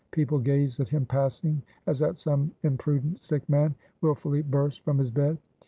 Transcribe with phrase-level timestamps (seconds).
[0.09, 5.11] People gaze at him passing, as at some imprudent sick man, willfully burst from his
[5.11, 5.37] bed.